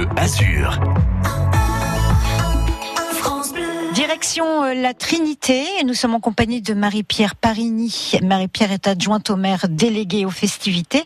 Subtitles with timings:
[0.00, 0.80] Bleu Azur.
[3.92, 8.12] Direction euh, la Trinité, nous sommes en compagnie de Marie-Pierre Parigny.
[8.22, 11.02] Marie-Pierre est adjointe au maire déléguée aux festivités.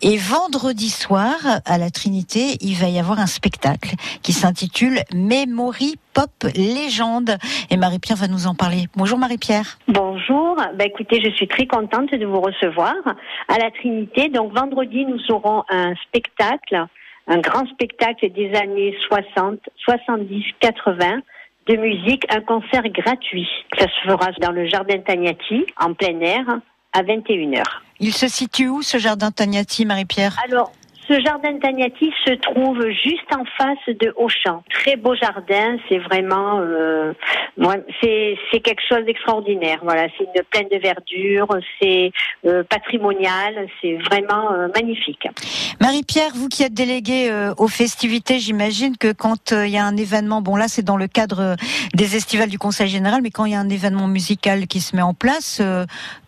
[0.00, 1.34] Et vendredi soir,
[1.66, 3.90] à la Trinité, il va y avoir un spectacle
[4.22, 7.36] qui s'intitule Memory Pop Légende.
[7.68, 8.86] Et Marie-Pierre va nous en parler.
[8.96, 9.78] Bonjour Marie-Pierre.
[9.86, 10.56] Bonjour.
[10.56, 12.94] Bah, écoutez, je suis très contente de vous recevoir
[13.48, 14.30] à la Trinité.
[14.30, 16.86] Donc vendredi, nous aurons un spectacle,
[17.30, 21.20] un grand spectacle des années 60, 70, 80
[21.68, 23.48] de musique, un concert gratuit.
[23.78, 26.44] Ça se fera dans le jardin Tagnati, en plein air,
[26.92, 27.62] à 21h.
[28.00, 30.36] Il se situe où ce jardin Tagnati, Marie-Pierre?
[30.44, 30.72] Alors,
[31.10, 34.62] ce jardin Tagnati se trouve juste en face de Auchan.
[34.70, 37.12] Très beau jardin, c'est vraiment, euh,
[38.00, 39.80] c'est c'est quelque chose d'extraordinaire.
[39.82, 41.48] Voilà, c'est une plaine de verdure,
[41.80, 42.12] c'est
[42.46, 45.26] euh, patrimonial, c'est vraiment euh, magnifique.
[45.80, 49.96] Marie-Pierre, vous qui êtes déléguée euh, aux festivités, j'imagine que quand il y a un
[49.96, 51.56] événement, bon là c'est dans le cadre
[51.94, 54.94] des estivales du Conseil général, mais quand il y a un événement musical qui se
[54.94, 55.60] met en place,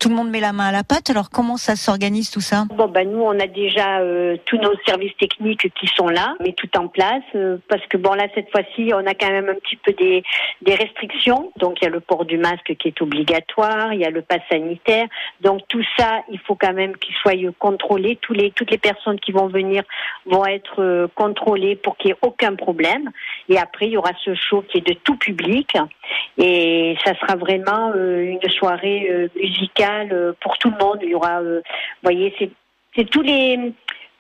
[0.01, 1.11] tout le monde met la main à la pâte.
[1.11, 2.65] Alors comment ça s'organise tout ça?
[2.77, 4.01] Bon ben nous on a déjà
[4.47, 8.15] tous nos services techniques qui sont là, mais tout en place, euh, parce que bon
[8.15, 10.23] là cette fois-ci on a quand même un petit peu des,
[10.63, 11.53] des restrictions.
[11.57, 14.23] Donc il y a le port du masque qui est obligatoire, il y a le
[14.23, 15.07] pass sanitaire.
[15.41, 18.17] Donc tout ça, il faut quand même qu'il soit contrôlé.
[18.21, 19.83] Tous les, toutes les personnes qui vont venir
[20.27, 23.11] vont être euh, contrôlées pour qu'il n'y ait aucun problème.
[23.49, 25.77] Et après il y aura ce show qui est de tout public
[26.39, 30.99] et ça sera vraiment euh, une soirée musicale pour tout le monde.
[31.03, 31.61] Il y aura, vous
[32.03, 32.35] voyez,
[32.95, 33.73] c'est tous les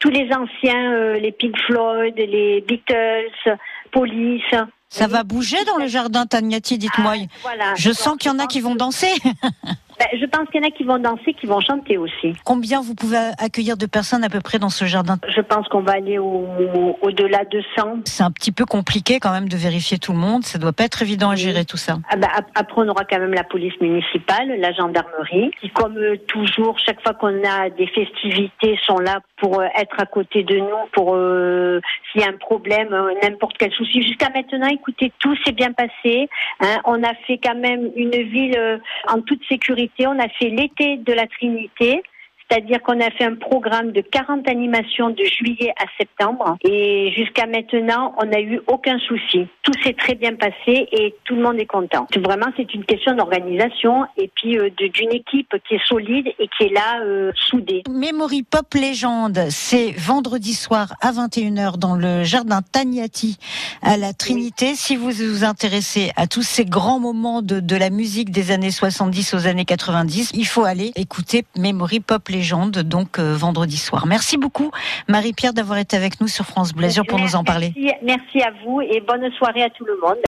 [0.02, 3.56] tous les anciens, euh, les Pink Floyd, les Beatles,
[3.92, 4.54] Police.
[4.88, 7.14] Ça va bouger dans le jardin Tagnati, dites-moi.
[7.16, 9.12] Ah, voilà, je sens qu'il y en a qui vont danser.
[10.02, 12.34] Ben, je pense qu'il y en a qui vont danser, qui vont chanter aussi.
[12.44, 15.18] Combien vous pouvez accueillir de personnes à peu près dans ce jardin?
[15.28, 18.00] Je pense qu'on va aller au-delà de 100.
[18.06, 20.42] C'est un petit peu compliqué quand même de vérifier tout le monde.
[20.42, 21.98] Ça doit pas être évident à gérer tout ça.
[22.10, 26.16] Ah ben, après, on aura quand même la police municipale, la gendarmerie, qui, comme euh,
[26.26, 30.56] toujours, chaque fois qu'on a des festivités, sont là pour euh, être à côté de
[30.56, 31.80] nous, pour euh,
[32.10, 32.88] s'il y a un problème,
[33.22, 34.02] n'importe quel souci.
[34.02, 36.28] Jusqu'à maintenant, écoutez, tout s'est bien passé.
[36.58, 36.78] Hein.
[36.86, 41.12] On a fait quand même une ville en toute sécurité on a fait l'été de
[41.12, 42.02] la Trinité.
[42.48, 47.46] C'est-à-dire qu'on a fait un programme de 40 animations de juillet à septembre et jusqu'à
[47.46, 49.46] maintenant, on n'a eu aucun souci.
[49.62, 52.06] Tout s'est très bien passé et tout le monde est content.
[52.16, 56.64] Vraiment, c'est une question d'organisation et puis euh, d'une équipe qui est solide et qui
[56.64, 57.82] est là euh, soudée.
[57.88, 63.38] Memory Pop Légende, c'est vendredi soir à 21h dans le jardin Tagnati
[63.82, 64.74] à la Trinité.
[64.74, 68.70] Si vous vous intéressez à tous ces grands moments de, de la musique des années
[68.70, 72.31] 70 aux années 90, il faut aller écouter Memory Pop Légende
[72.78, 74.06] donc euh, vendredi soir.
[74.06, 74.70] Merci beaucoup,
[75.08, 77.72] Marie-Pierre, d'avoir été avec nous sur France Bleu pour nous en parler.
[78.02, 80.18] merci à vous et bonne soirée à tout le monde.